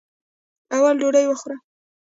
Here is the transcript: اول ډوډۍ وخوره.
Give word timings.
اول 0.75 0.95
ډوډۍ 1.01 1.25
وخوره. 1.27 1.55